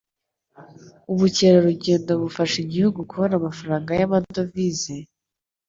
[1.11, 4.95] ubukerarugendo bufasha igihugu kubona amafaranga y'amadovize,